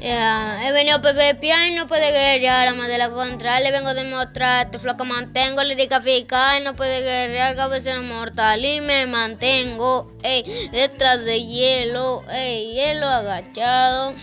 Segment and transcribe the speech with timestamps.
[0.00, 3.60] Ya, He venido a PvP y no puede guerrear, la de la contra.
[3.60, 8.80] Le vengo a demostrar, este flaco mantengo, lírica eficaz, no puede guerrear, cabeza mortal y
[8.80, 14.14] me mantengo, ey, detrás de hielo, ey, hielo agachado.